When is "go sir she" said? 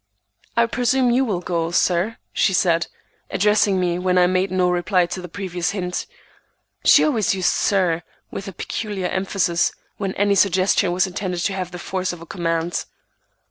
1.41-2.53